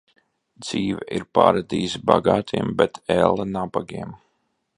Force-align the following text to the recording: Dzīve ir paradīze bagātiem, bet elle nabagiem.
Dzīve 0.61 1.03
ir 1.17 1.25
paradīze 1.39 2.01
bagātiem, 2.11 2.73
bet 2.81 2.99
elle 3.19 3.47
nabagiem. 3.55 4.19